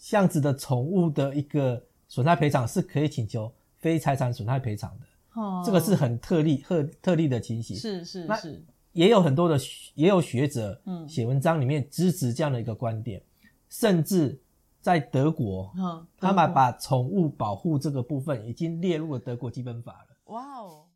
[0.00, 5.06] 这样子的宠物的一个损害赔偿是可以请求非财产损害赔偿的。
[5.40, 7.76] 哦，这个是很特例、特特例的情形。
[7.76, 9.58] 是是是，也有很多的
[9.94, 14.40] 也有学者嗯写文章里面支持这样的一个观点，嗯、甚至
[14.80, 15.70] 在德国，
[16.18, 20.16] 他们把宠物保护这个部分已经列入了德国基本法了。
[20.32, 20.86] 哇哦！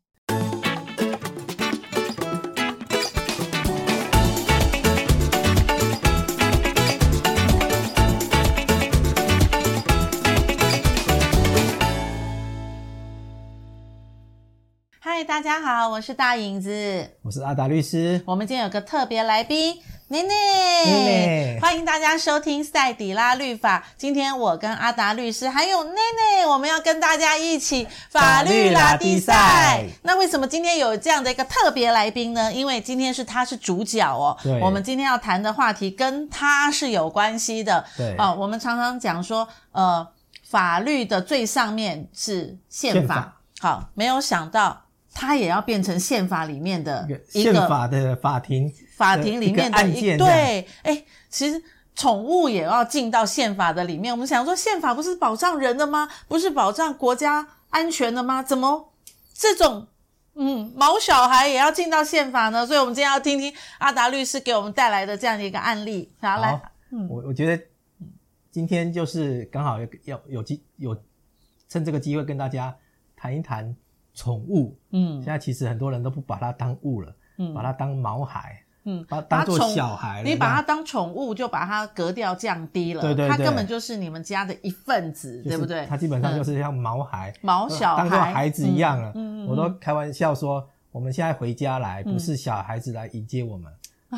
[15.15, 18.21] 嗨，大家好，我是大影子，我是阿达律师。
[18.25, 19.73] 我们今天有个特别来宾，
[20.09, 23.87] 内内，内内，欢迎大家收听赛底拉律法。
[23.95, 29.85] 今天我跟阿达律师还有内内，我们要跟大家一起法律拉力赛。
[30.01, 32.51] 那为什么今天有这样的一个特别来宾呢？
[32.51, 34.37] 因为今天是他是主角哦。
[34.43, 34.59] 对。
[34.59, 37.85] 我们今天要谈的话题跟他是有关系的。
[37.95, 38.13] 对。
[38.17, 40.05] 啊，我们常常讲说，呃，
[40.43, 42.99] 法律的最上面是宪法。
[42.99, 43.41] 宪法。
[43.61, 44.81] 好，没有想到。
[45.17, 50.17] 它也要变成宪法里面的一个宪法的法庭，法庭里面的案件。
[50.17, 51.63] 对，哎，其实
[51.95, 54.13] 宠物也要进到宪法的里面。
[54.13, 56.09] 我们想说，宪法不是保障人的吗？
[56.27, 58.43] 不是保障国家安全的吗？
[58.43, 58.91] 怎么
[59.33, 59.87] 这种
[60.33, 62.67] 嗯毛小孩也要进到宪法呢？
[62.67, 66.11] 所以，我们今天要听听阿达律师给我们带来的这样的一个案例。
[66.19, 67.63] 好，来，嗯，我我觉得
[68.51, 70.93] 今天就是刚好要要有机有
[71.69, 72.75] 趁这个机会跟大家
[73.15, 73.73] 谈一谈。
[74.15, 80.29] 宠物，嗯，现在其实很多人都不把它当物了，嗯，把它当毛孩，嗯，把它当做小孩了。
[80.29, 85.85] 你把它当宠物，就把它格调降低了，对对对，它根本就是你们家的一份子，对不对？
[85.85, 89.11] 它基本上就是像毛孩、毛小孩，当做孩子一样了。
[89.15, 93.71] 嗯，我都开玩笑说，我们现在回家来，不是小孩子来迎接我们，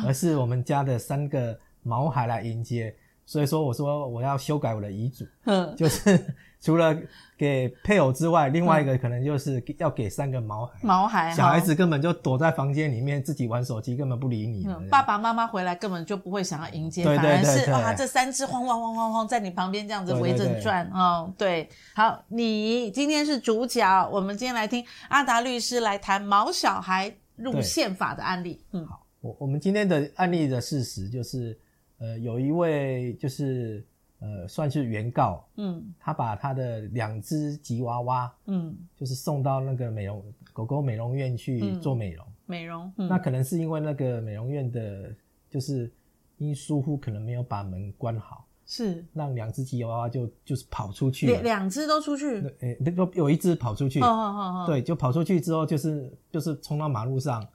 [0.06, 2.94] 而是我们家的三个毛孩来迎接。
[3.28, 6.18] 所以说，我说我要修改我的遗嘱，嗯，就是
[6.62, 6.96] 除了
[7.36, 10.78] 给配偶之外，另外一个可能就是要给三个毛孩。
[10.80, 14.64] 毛孩，小孩子根本就躲在房间里面自己玩手机，根本不理你。
[14.66, 21.30] 嗯，爸爸妈妈回来根本就不会想要迎接，反而是啊，这三只汪汪汪汪汪在你旁边这样子围着转啊。
[21.36, 28.64] 对，好，你今天是主角，我们今天来听阿达律师来谈毛小孩入宪法的案例。
[28.72, 31.54] 嗯，好，我我们今天的案例的事实就是。
[31.98, 33.84] 呃，有一位就是
[34.20, 45.14] 呃，算是原告，嗯，他把他的两只吉娃娃，嗯，就是送到那个美容狗狗美容院去做美容，美容，那可能是因为那个美容院的，
[45.48, 45.92] 就是
[46.38, 49.04] 因疏忽，可能没有把门关好，是。
[49.12, 57.46] 让两只吉娃娃就就是跑出去，两两只都出去，诶，那个有一只跑出去，哦哦哦，对，就跑出去之后就是就是冲到马路上，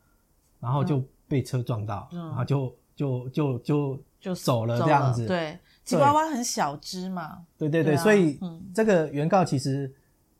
[0.59, 4.03] 然后就被车撞到，然后就就就就。
[4.23, 8.39] 就走了这样子，对，吉娃娃很小只嘛，对对对，所以
[8.73, 9.93] 这个原告其实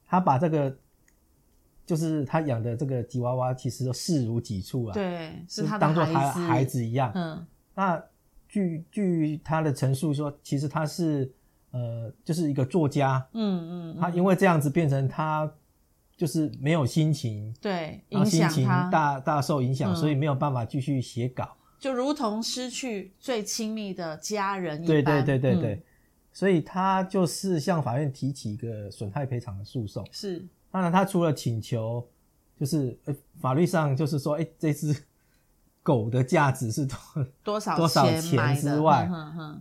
[0.08, 0.74] 他把这个
[1.86, 7.12] 就是他养的这个吉娃娃，其实都视如己出啊，对，是他当做他孩子一样。
[7.14, 8.02] 嗯，那
[8.48, 11.30] 据据他的陈述说，其实他是
[11.72, 15.52] 呃，就是一个作家，嗯嗯，他因为这样子变成他
[16.16, 21.58] 就是没有心情，对，影响他，心情大大受影响，所以没有办法继续写稿。
[21.84, 24.88] 就如同失去最亲密的家人一般。
[24.88, 25.84] 对对对对对，嗯、
[26.32, 30.08] 所以他就是向法院提起一个损害赔偿的诉讼。
[30.10, 32.08] 是，当然他除了请求，
[32.58, 34.96] 就是呃法律上就是说，哎，这只
[35.84, 36.98] 狗的价值是多
[37.44, 39.06] 多少多少钱之外，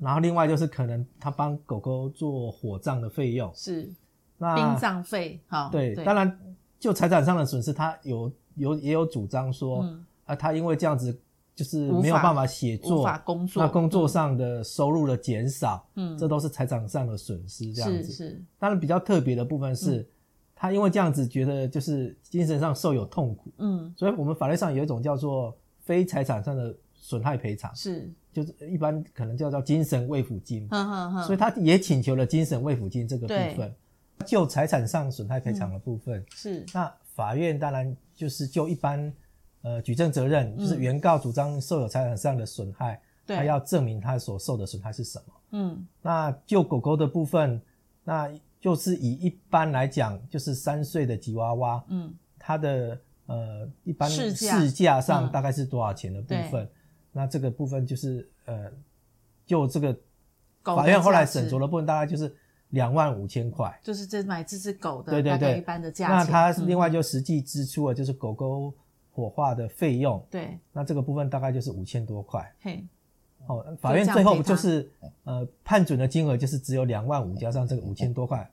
[0.00, 3.92] 然后另外就是可能他帮狗狗做火葬的费用，是，
[4.38, 6.04] 那殡葬费，好，对，对。
[6.04, 6.38] 当然
[6.78, 11.20] 就财产上的损失，他有有也有主张说，嗯、啊，他因为这样子。
[11.54, 18.04] 就是没有办法写作，工作，那工作上的收入的减少，嗯，这都是财产上的损失，这样子。
[18.04, 18.44] 是是。
[18.58, 20.06] 当然比较特别的部分是，嗯、
[20.54, 30.66] 他因为这样子觉得就是精神上受有痛苦，嗯，所以我们法律上有一种叫做非财产上的损害赔偿，是，就是一般可能叫做精神慰抚金，
[31.26, 33.74] 所以他也请求了精神慰抚金这个部分，
[34.24, 36.66] 就财产上损害赔偿的部分，嗯、是。
[36.72, 39.12] 那法院当然就是就一般。
[39.62, 45.34] 呃，举证责任就是原告主张受有财产上的损害，嗯、他要证明他所受的损害是什么。
[45.52, 47.62] 嗯，那就狗狗的部分，
[48.02, 48.28] 那
[48.60, 56.64] 就是以一般来讲，就是三岁的吉娃娃，嗯，它的呃一般市价上大概是多少钱的部分？
[56.64, 56.70] 嗯、
[57.12, 58.68] 那这个部分就是呃，
[59.46, 59.96] 就这个
[60.64, 62.34] 法院后来审酌的部分，大概就是
[62.70, 66.16] 两万五千块，就是这买这只狗的大概一般的价钱。
[66.16, 68.74] 那他另外就实际支出了，就是狗狗。
[69.12, 72.50] 火化的费用，对，那这个部分大概就是五千多块。
[72.60, 72.84] 嘿，
[73.46, 74.90] 哦，法院最后就是
[75.24, 78.50] 呃判准的金额就是只有两万五加上这个五千多块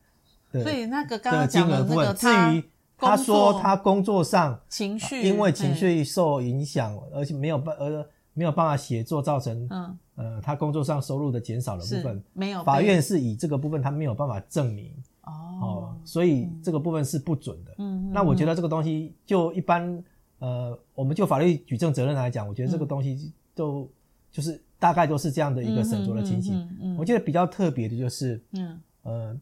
[0.52, 2.16] 对，所以那个刚刚讲的部分。
[2.16, 2.64] 至于
[2.98, 9.98] 他说他工作上情绪因为情绪受影响，而且没有办而没有办法写作，造成嗯。
[10.16, 14.92] 呃他工作上收入的减少的部分，没有法院是以这个部分他没有办法证明。
[15.24, 17.76] 哦，所以这个部分是不准的。
[17.78, 20.04] 嗯，那我觉得这个东西就一般
[20.40, 23.90] 呃，我们就法律举证责任来讲，我觉得这个东西都
[24.32, 24.60] 就是。
[24.82, 26.96] 大概都是这样的一个审酌的情形。
[26.98, 29.38] 我觉得比较特别的就是，嗯，呃，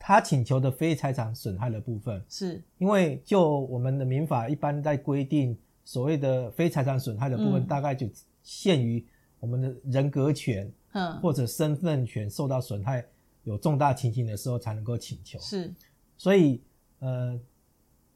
[0.00, 8.08] 他请求的非财产损害的部分，是因为就我们的民法一般在规定所谓的非财产损害的部分，大概就
[8.42, 9.06] 限于
[9.38, 13.06] 我们的人格权，嗯，或者身份权受到损害
[13.44, 15.38] 有重大情形的时候才能够请求。
[15.38, 15.72] 是，
[16.18, 16.60] 所以
[16.98, 17.38] 呃，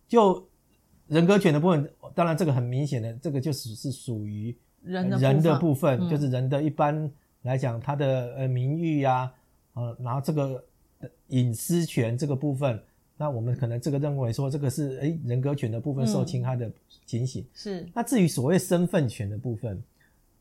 [0.09, 0.45] 就
[1.09, 4.57] 人格权的部分，当然这个很明显的，这个就只是属于。
[4.87, 7.11] 人的部分，就是人的一般
[7.41, 9.33] 来讲，他的呃名誉呀，
[9.73, 10.63] 呃，然后这个
[11.29, 12.79] 隐私权这个部分，
[13.17, 16.71] 那我们可能这个认为说这个是诶人格权的部分受侵害的
[17.07, 17.43] 情形。
[17.55, 17.89] 是。
[17.95, 19.83] 那至于所谓身份权的部分，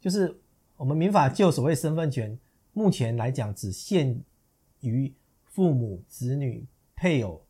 [0.02, 0.36] 就是
[0.76, 2.38] 我们民法就所谓身份权，
[2.74, 4.14] 目前来讲只限
[4.82, 5.10] 于
[5.46, 6.66] 父母、子女、
[6.98, 7.42] 配偶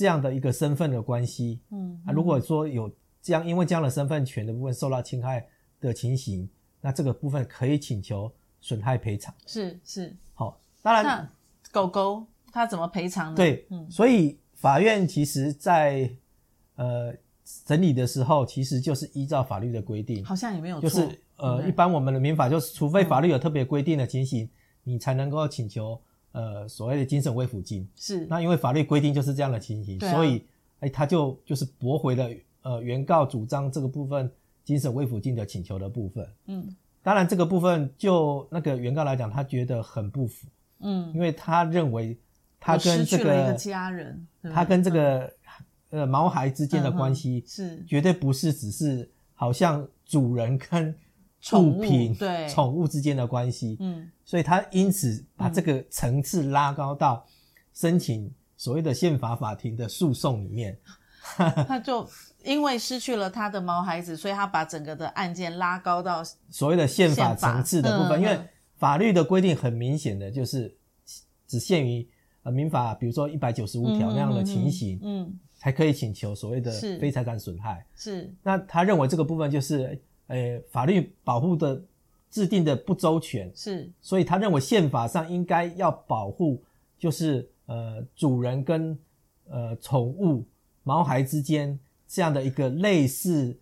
[0.00, 1.60] 这样的一个身份的关系。
[1.70, 2.00] 嗯。
[2.06, 2.90] 啊，如果说有
[3.22, 5.46] 这样，因为这样的身份权的部分受到侵害。
[5.82, 6.46] 的情形，
[6.82, 8.30] 那这个部分可以请求
[8.60, 9.34] 损害赔偿。
[9.46, 11.26] 是是，好，当然，
[11.72, 13.36] 狗狗它怎么赔偿呢？
[13.36, 16.14] 对，嗯，所以法院其实在
[16.76, 17.14] 呃
[17.64, 24.50] 整理的时候，其实就是依照法律的规定，好像也没有错，就是呃，一般我们的民法就是，除非法律有特别规定的情形，嗯、
[24.84, 25.98] 你才能够请求
[26.32, 27.88] 呃所谓的精神慰抚金。
[27.96, 30.44] 是，那因为法律规定就是这样的情形，啊、所以
[30.80, 32.30] 哎，他就就是驳回了
[32.62, 34.30] 呃原告主张这个部分。
[34.62, 40.46] 精神慰抚金的请求的部分，嗯，当然这个部分就那个原告来讲，他觉得很不服，
[40.80, 42.16] 嗯，因为他认为
[42.60, 44.24] 他跟这个，个家人，
[44.54, 45.24] 他跟这个、
[45.88, 47.82] 嗯、呃毛孩之间的关系是。
[47.84, 50.94] 绝对不是只是好像主人跟
[51.52, 57.26] 物品对宠物之间的关系，嗯，所以他因此把这个层次拉高到
[57.74, 60.78] 申请所谓的宪法法庭的诉讼里面，
[61.66, 62.08] 他就。
[62.42, 68.18] 因为失去了他的毛孩子，所以他把整个的案件拉高到 所谓的宪法层次的部分。
[68.18, 68.40] 嗯、因为
[68.78, 70.74] 法律的规定很明显的就是
[71.46, 72.08] 只限于
[72.42, 77.84] 呃民法，比如说一百九十五条那样的情形，嗯，嗯嗯才可以请求所谓的非财产损害。
[77.94, 81.82] 是，那他认为这个部分就是呃法律保护的
[82.30, 86.62] 制定的不周全，是，所以他认为宪法上应该要保护，
[86.98, 88.98] 就是呃主人跟
[89.48, 90.46] 呃宠物
[90.82, 91.78] 毛孩之间。
[92.12, 93.56] 这样的一个类似，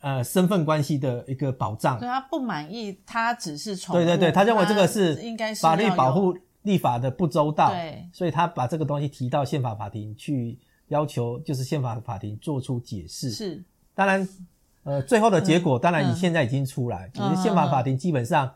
[0.00, 1.98] 呃，身份关系的一个保障。
[1.98, 3.98] 对，他不满意，他只是宠物。
[3.98, 10.58] 对对对，他认为这个是应该是法律保护立法的不周到，对，所以他把这个东西提到宪法法庭去
[10.88, 13.30] 要求，就是宪法法庭做出解释。
[13.30, 13.64] 是，
[13.94, 14.28] 当然，
[14.86, 18.50] 呃，最后的结果当然你现在已经出来，就是宪法法庭基本上，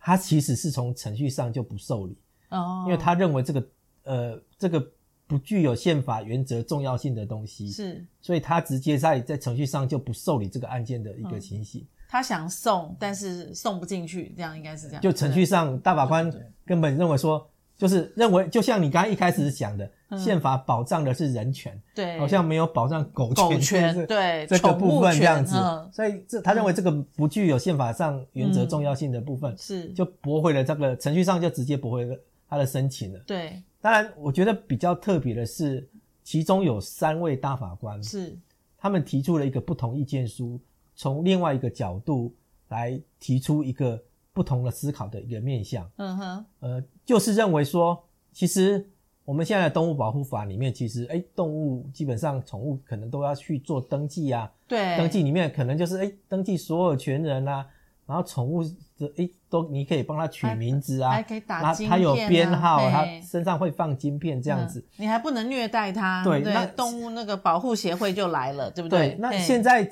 [0.00, 2.18] 他其实是从程序上就不受理，
[2.48, 3.68] 哦，因为他认为这个，
[4.02, 4.84] 呃，这个。
[5.28, 11.82] 不具有宪法原则重要性的东西是，所以他直接在在程序上就不受理这个案件的一个情形。
[11.82, 15.02] 嗯、他想送，但是送不进去，这样应该是这样。
[15.02, 16.32] 就程序上，大法官
[16.64, 17.46] 根本认为说，
[17.78, 25.56] 就是认为，就像你刚刚一开始讲的，宪、嗯、法保障的是人权，对，好像没有保障狗权，狗权对这个部分这样子。
[25.56, 32.18] 嗯、所以这他认为这个不具有宪法上原则重要性的部分，嗯、是就驳回了这个程序上就直接驳回了
[32.48, 33.20] 他的申请了。
[33.26, 33.62] 对。
[33.80, 35.88] 当然，我觉得比较特别的是，
[36.24, 38.36] 其中有三位大法官是
[38.76, 40.60] 他们提出了一个不同意见书，
[40.96, 42.34] 从另外一个角度
[42.70, 45.88] 来提出一个不同的思考的一个面向。
[45.96, 48.86] 嗯哼，呃，就是认为说，其实
[49.24, 54.52] 我们现在的动物保护法里面，其实哎，动物基本上宠物可能都要去做登记啊。
[54.66, 57.66] 对，登记里面可能就是哎，登记所有权人啊。
[58.04, 58.62] 然后宠物
[58.98, 64.84] 的哎都你可以帮它取名字啊，还可以打晶片啊，它有编号，它身上会放晶片这样子。
[64.98, 66.22] 你还不能虐待它。
[66.22, 69.12] 对，那动物那个保护协会就来了，对不对？
[69.12, 69.90] 对，那现在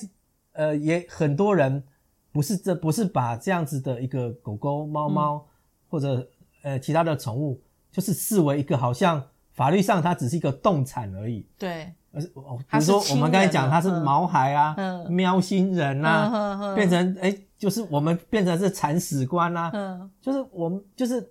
[0.53, 1.83] 呃也很多人
[2.31, 5.47] 不是这不是把这样子的一个狗狗、猫猫
[5.89, 6.27] 或者
[6.67, 7.61] 呃其他的宠物，
[7.93, 11.47] 就是视为一个好像法律上它只是一个动产而已。
[11.57, 11.93] 对。
[12.13, 14.75] 而是哦，比如说我们刚才讲它是毛孩啊，
[15.09, 21.31] 喵星人啊，变成哎就是我们变成是铲屎官啊，嗯，就是我们就是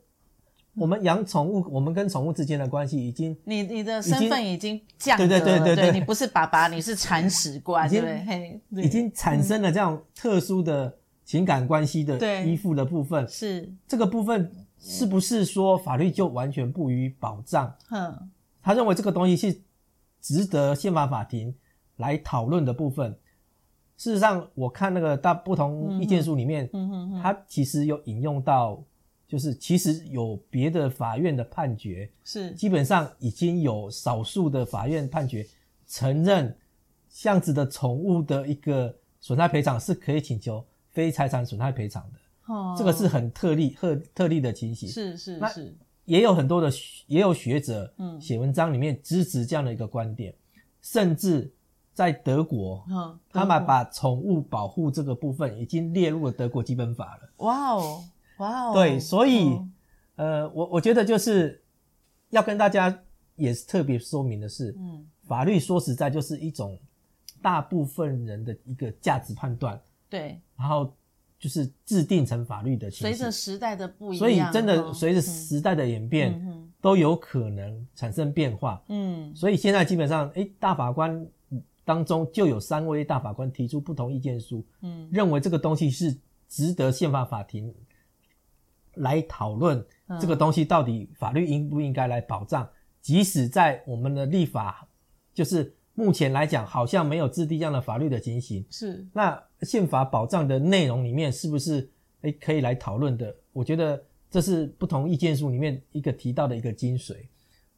[0.75, 5.92] 我们养宠物，我们跟宠物之间的关系已经，你你的身份已经降格了，对对对对。
[5.92, 13.68] 对，你不是爸爸，你是铲屎官，对，已经产生了这样特殊的情感关系的依附的部分，是。
[13.88, 14.51] 这个部分
[14.88, 17.75] 是不是说法律就完全不予保障？
[17.89, 18.30] 嗯，
[18.62, 19.60] 他认为这个东西是
[20.22, 21.56] 值得宪法法庭
[21.98, 23.18] 来讨论的部分。
[23.98, 28.84] 事实上，我看那个大不同意见书里面，嗯哼，他其实有引用到，
[29.27, 35.48] 就是其实有别的法院的判决，是基本上已经有少数的法院判决
[35.88, 36.56] 承认，
[37.10, 42.20] 这样子的宠物的一个损害赔偿是可以请求非财产损害赔偿的。
[42.48, 44.88] 哦，这个是很特例、特特例的情形。
[44.90, 45.75] 是是是，
[46.06, 46.72] 也有很多的
[47.08, 51.52] 也有学者，嗯，写文章里面支持这样的一个观点，嗯、甚至。
[51.96, 57.30] 在德国，嗯，他们把宠物保护这个部分已经列入了德国基本法了。
[57.38, 58.04] 哇哦，
[58.40, 59.70] 哇哦，对，所以，哦、
[60.18, 61.64] 呃，我我觉得就是
[62.32, 63.02] 要跟大家
[63.38, 66.78] 也是特别说明的是，嗯，法律说实在就是一种
[67.42, 70.94] 大部分人的一个价值判断，对，然后
[71.39, 73.08] 就是制定成法律的形。
[73.08, 81.25] 式，随着时代的不一样，所以真的随着时代的演变，嗯、都有可能产生变化，嗯，所以现在基本上，诶，大法官。
[81.88, 86.18] 当中就有三位大法官提出不同意见书，嗯，认为这个东西是
[86.50, 87.72] 值得宪法法庭
[88.96, 89.86] 来讨论，
[90.20, 92.68] 这个东西到底法律应不应该来保障？
[93.04, 94.88] 即使在我们的立法，
[95.32, 101.90] 就是目前来讲好像没有制定这样的法律的情形，是那宪法保障的内容里面是不是
[102.22, 103.36] 诶可以来讨论的？
[103.52, 107.16] 我觉得这是不同意见书里面一个提到的一个精髓。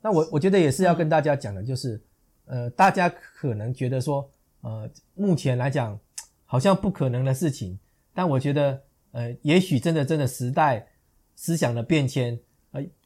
[0.02, 2.02] 那我我觉得也是要跟大家讲的，就是。
[2.50, 4.32] 呃，大家可能觉得说，
[4.62, 6.00] 呃，目前来讲
[6.46, 7.78] 好像不可能的事情，
[8.14, 8.82] 但我觉得，
[9.12, 10.88] 呃，也许真的真的时代
[11.36, 12.47] 思想的变迁，呃，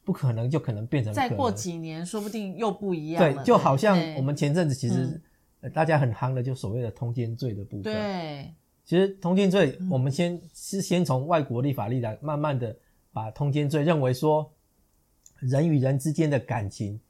[0.04, 1.14] 不可能就可能变成能。
[1.14, 3.34] 再过几年，说不定又不一样了。
[3.34, 5.20] 对，就好像我们前阵子其实
[5.72, 7.84] 大家很夯的，就所谓的通奸罪的部分。
[7.84, 8.52] 对，
[8.84, 12.76] 其实通奸罪，我们先是先从外国立法历来，慢慢的
[13.12, 14.52] 把通奸罪认为说，
[15.40, 17.00] 人与人之间的感情。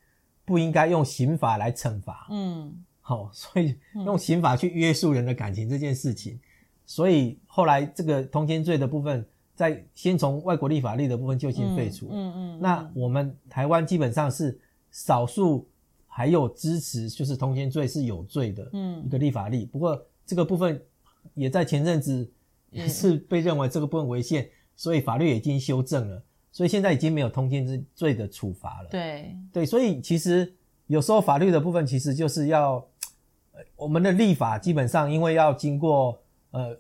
[0.45, 6.39] 不应该用刑法来惩罚，嗯，好，所以用刑法去约束人的感情这件事情，
[6.85, 9.25] 所以后来这个通奸罪的部分，
[9.63, 14.59] 在先从外国立法例的部分就已经废除，嗯嗯，那我们台湾基本上是
[14.91, 15.69] 少数
[16.09, 20.83] 还有支持，就是通奸罪是有罪的，嗯，一个立法例，不过这个部分
[21.35, 22.29] 也在前阵子
[22.73, 26.21] 也是被认为这个部分违宪，所以法律也已经修正了。
[26.51, 28.89] 所以现在已经没有通奸之罪的处罚了。
[28.91, 29.37] 对。
[29.53, 30.53] 对，所以其实
[30.89, 32.85] 有时候法律的部分其实就是要，
[33.77, 36.77] 我们的立法基本上因为要经过呃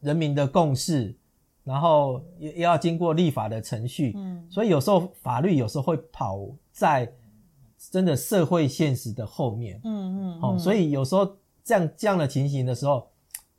[0.00, 1.16] 人民的共识，
[1.64, 6.38] 然后也要经过立法的程序，嗯，所以有时候法律有时候会跑
[6.72, 7.12] 在
[7.90, 13.08] 真的社会现实的后面，嗯嗯，哦，所以有时候这样这样的情形的时候，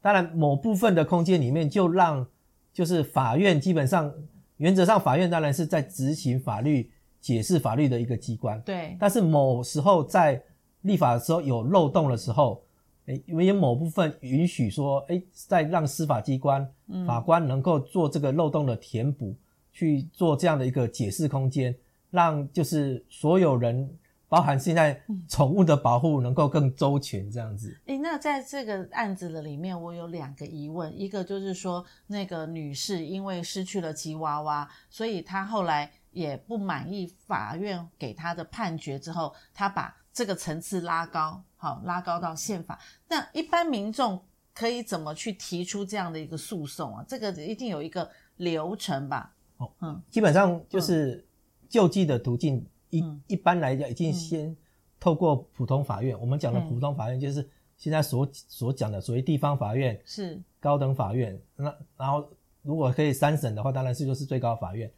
[0.01, 2.25] 当然某部分的空间里面就让
[2.71, 4.13] 就是法院基本上。
[4.57, 8.61] 原则上，法院当然是在执行法律、解释法律的一个机关。
[8.61, 8.95] 对。
[8.99, 10.41] 但是某时候在
[10.81, 12.63] 立法的时候有漏洞的时候，
[13.05, 16.67] 诶，因为有某部分允许说，诶，在让司法机关、
[17.05, 19.35] 法官能够做这个漏洞的填补，
[19.71, 21.75] 去做这样的一个解释空间，
[22.11, 23.97] 让就是所有人。
[24.29, 27.69] 包含现在宠物的保护能够更周全，这样子。
[27.85, 42.79] 诶、欸，那在这个案子的里面，我有两个疑问，一个就是说，那个女士因为失去了吉娃娃，所以她后来也不满意法院给她的判决之后，她把这个层次拉高，好，拉高到宪法。
[43.09, 47.03] 那一般民众可以怎么去提出这样的一个诉讼啊？
[47.07, 49.33] 这个一定有一个流程吧？
[49.57, 51.27] 哦，嗯，基本上就是
[51.67, 52.65] 救济的途径。
[52.91, 54.55] 一、嗯、一般来讲，已经先
[54.99, 56.15] 透过普通法院。
[56.15, 61.41] 嗯、我们讲的普通法院，就是现在所所讲的所谓地方法院，是高等法院。
[61.55, 62.29] 那然后
[62.61, 64.91] 如果可以三审的话，当然是就是最高法院。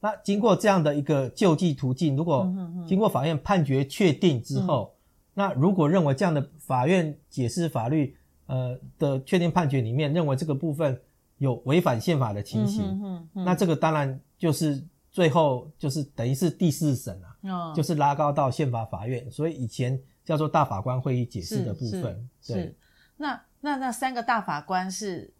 [0.00, 2.46] 那经过这样的一个救济途径，如果
[2.86, 4.96] 经过法院判决确定之后，嗯、
[5.34, 11.00] 那如果认为这样的法院解释法律呃的确定判决里面认为这个部分
[11.38, 14.82] 有违反宪法的情形，那这个当然就是。
[15.12, 22.28] 最后就是等于是第四审啊，哦、就是拉高到宪法法院，所以以前叫做大法官会议解释的部分。
[22.40, 22.72] 是
[23.16, 25.34] 那那那三个大法官是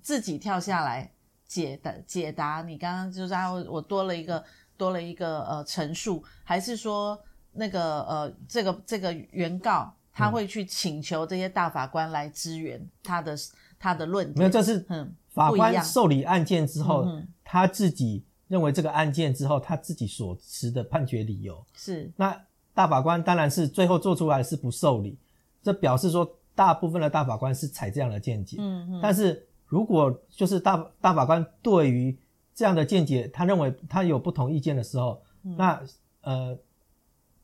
[0.00, 1.12] 自己跳下来
[1.50, 2.62] 解答解答？
[2.62, 3.34] 你刚刚就是
[3.68, 4.44] 我多了一个
[4.76, 7.18] 多了一个呃陈述，还是说
[7.52, 13.38] 那个呃这个这个原告他会去请求这些大法官来支援他的、嗯、
[13.78, 14.38] 他的论点？
[14.38, 18.24] 没有，这是嗯法官受理案件之后，嗯、他自己。
[18.50, 22.36] 认为这个案件之后，他自己所持的判决理由是，那
[22.74, 25.16] 大法官当然是最后做出来是不受理，
[25.62, 28.56] 这表示说大部分的大法官是采这样的见解。
[28.58, 29.00] 嗯嗯。
[29.00, 32.18] 但是如果就是大大法官对于
[32.52, 35.80] 这样的见解，他认为他有不同意见的时候，嗯、那
[36.22, 36.58] 呃，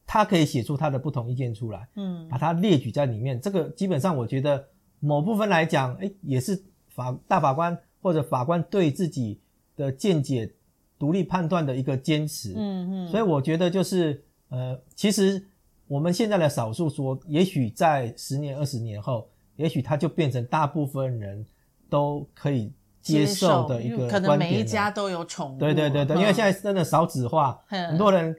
[0.05, 3.41] 他可以写出他的不同意见出来，嗯，把它列举在里面。
[3.41, 4.67] 这个基本上我觉得
[4.99, 9.41] 某部分来讲，诶，也是法大法官或者法官对自己
[9.77, 10.53] 的见解
[10.99, 13.09] 独立判断的一个坚持，嗯嗯。
[13.09, 15.41] 所以我觉得就是呃，其实
[15.87, 21.47] 我们现在的少数说，也许在十年、二十年后，也许他就变成大部分人。
[21.89, 25.59] 都可以接受的一个观点，可能每一家都有宠物。
[25.59, 28.35] 对对对对，因为现在真的少子化，很多人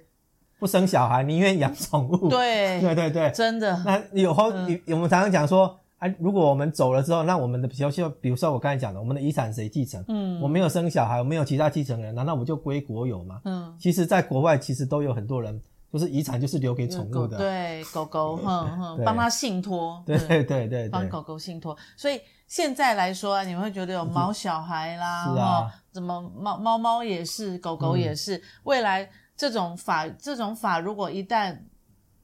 [0.59, 2.29] 不生小孩，宁愿养宠物。
[2.29, 3.81] 对 对对对，真的。
[3.85, 10.03] 那有后，我们常常讲说，哎，如果我们走了之后，那我们的比如说，比如说我刚才讲的，我们的遗产谁继承？
[10.07, 13.39] 嗯，我没有生小孩，我没有其他继承人，难道我就归国有吗？
[13.45, 15.61] 嗯，其实，在国外其实都有很多人，
[15.93, 17.37] 就是遗产就是留给宠物的。
[17.37, 20.03] 对，狗狗，哼 哼，帮他信托。
[20.05, 22.19] 对对对对，帮狗狗信托，所以。
[22.47, 28.37] 现在来说啊，你们会觉得有毛小孩啦，是啊，怎么猫猫猫也是，狗狗也是。
[28.37, 31.57] 嗯、未来这种法，这种法如果一旦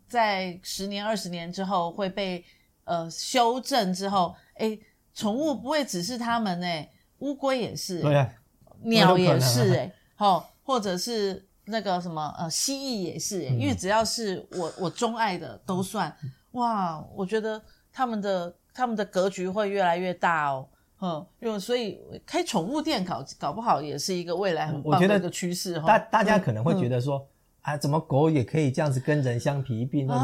[0.07, 2.43] 在十年、二十年之后会被
[2.85, 4.79] 呃修正之后，诶，
[5.13, 6.89] 宠物不会只是他们诶，
[7.19, 8.29] 乌龟也是，对啊，
[8.83, 16.15] 鸟也是诶，好，或者是那个什么呃蜥蜴也是诶，因为只要是我我钟爱的都算。
[16.51, 17.61] 哇，我觉得
[17.93, 18.53] 他们的。
[18.75, 20.67] 他们的格局会越来越大哦，
[20.99, 25.85] 嗯，因为所以开宠物店搞搞不好也是一个未来很棒的一个趋势哈。
[25.85, 27.23] 大大家可能会觉得说，
[27.61, 30.19] 啊，怎么狗也可以这样子跟人相提并论？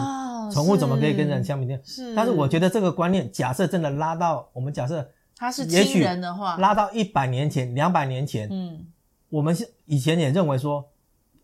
[0.52, 1.86] 宠物怎么可以跟人相提并论？
[1.86, 2.16] 是。
[2.16, 5.08] 但是我觉得这个观念，假设真的拉到我们假设
[5.38, 8.84] 它是亲人的话，拉到一百年前、两百年前，嗯，
[9.30, 10.84] 我们是以前也认为说，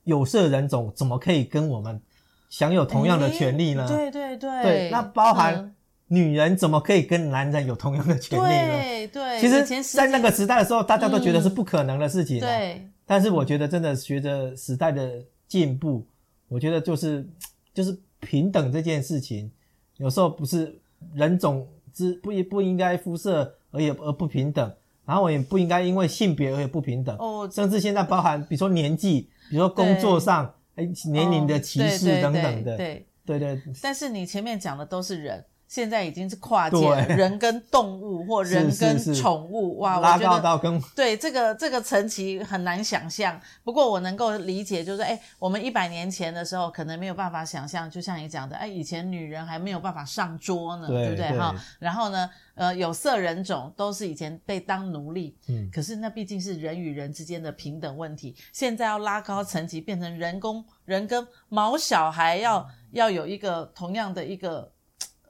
[0.06, 2.02] 有色人种怎么可以跟我们
[2.50, 3.88] 享有同样的权利呢？
[3.88, 5.75] 对对对，对，那包含。
[6.08, 8.48] 女人怎么可以跟男人有同样的权利呢？
[8.48, 12.40] 对对，其实，在那个时代的时候，大家都觉得是不可能的事情。
[12.40, 16.06] 对，但是我觉得，真的随着时代的进步，
[16.48, 17.28] 我觉得就是
[17.74, 19.52] 就是平等这件事情，
[19.98, 20.80] 有时候不是
[21.14, 24.72] 人种之不不应该肤色而也而不平等，
[25.06, 27.18] 然后我也不应该因为性别而也不平等。
[27.18, 32.78] 哦，甚至现在包含比如说年纪，比如说工作上哎年龄的歧视等等的。
[32.78, 33.60] 对对对。
[33.82, 35.44] 但是你前面讲的都是人。
[35.68, 43.40] 现在已经是跨界了，人跟动物或人跟宠物，哇，我觉得对这个这个层级很难想象。
[43.64, 51.54] 不过我能够理解，就是哎，我们一百年前的时候可能没有办法想象，就像你讲的，哎，以前女人还没有办法上桌呢，对不对哈？
[51.80, 58.36] 然后呢，呃，有色人种都是以前被当奴隶，嗯，可是那毕竟是人与人之间的平等问题。
[58.54, 64.72] 现在要拉高层级，变成人工人跟毛小孩要要有一个同样的一个。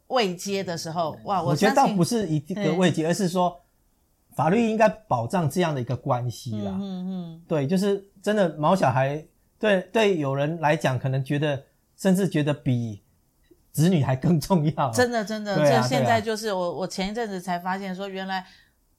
[0.07, 1.41] 位阶的时候，哇！
[1.41, 3.61] 我，我觉得倒不是一个位阶，而是说
[4.35, 6.71] 法律应该保障这样的一个关系啦。
[6.75, 9.25] 嗯嗯，嗯对，就是真的毛小孩，
[9.59, 11.63] 对对，有人来讲可能觉得，
[11.97, 13.01] 甚至觉得比
[13.71, 14.91] 子女还更重要。
[14.91, 18.45] 真的真的，这、啊、现在就是我我前一阵子才发现说，原来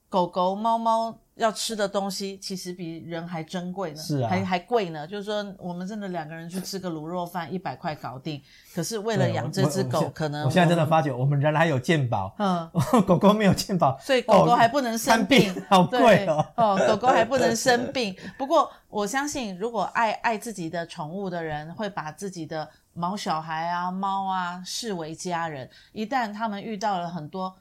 [0.08, 1.18] 狗狗猫猫。
[1.36, 5.06] 要吃的东西其实比人还珍贵呢，是啊，还还贵呢。
[5.06, 8.42] 就是说，我们真的两个人去吃个卤肉饭，一百块搞定。
[8.74, 12.68] 可是为了养这只狗，可能我现在真的发觉，我们人还有健保，嗯，
[13.06, 16.46] 狗狗没有健保，所以狗狗还不能生病， 好贵哦。
[16.56, 18.16] 哦，狗狗还不能生病。
[18.38, 25.68] 不过我相信，如果爱爱自己的宠物的人，会把自己的毛小孩啊、猫啊视为家人。
[25.92, 27.54] 一旦他们遇到了很多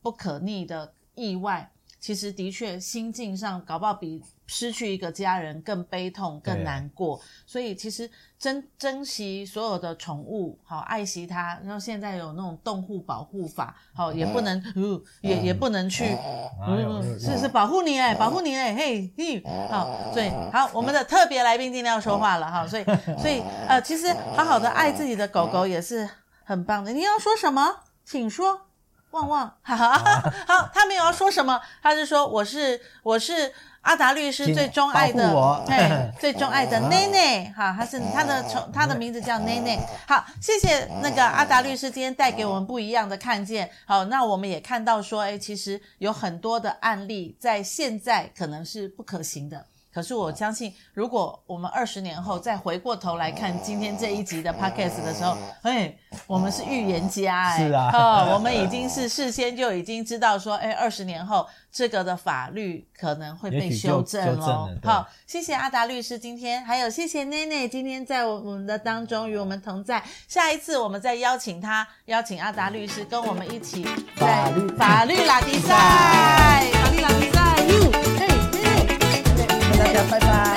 [0.00, 1.72] 不可逆的意外，
[2.06, 7.20] 其实的确，心境上搞不好比失去一个家人更悲痛、更难过。
[7.44, 11.58] 所以，其实珍珍惜所有的宠物，好爱惜它。
[11.64, 16.16] 然后现在有那种动物保护法，好也不能，呃、也也不能去，
[16.64, 22.84] 嗯，是是保护你哎，保护你哎，嘿嘿，好，所以好，我们的特别来宾今天要说话了哈，所以
[23.18, 26.08] 所以呃，其实好好的爱自己的狗狗也是
[26.44, 26.92] 很棒的。
[26.92, 28.65] 你要说什么，请说。
[29.10, 35.32] 旺旺，哈哈， 好，他没有要说什么，他是说我是我是阿达律师最钟爱的，
[35.66, 39.78] 对， 最钟爱的奈奈，哈，他是他的从，他的名字叫奈奈。
[40.06, 43.70] 好，谢谢那个阿达律师今天带给我们不一样的看见。
[43.86, 49.64] 好，那我们也看到说，哎，其实有很多的案例在现在可能是不可行的。
[49.96, 64.68] 可是我相信，如果我们二十年后再回过头来看今天这一集的 podcast 的时候，哎，我们是预言家哎，是啊，哦，我们已经是事先就已经知道说，哎，二十年后这个的法律可能会被修正了。
[64.84, 70.04] 好，谢谢阿达律师今天，还有谢谢奈奈今天在我们的当中与我们同在。
[70.28, 73.82] 下一次我们再邀请他，邀请阿达律师跟我们一起
[74.20, 77.35] 在法律拉迪赛，法律拉迪赛。
[77.35, 77.35] 家
[80.04, 80.55] 拜拜。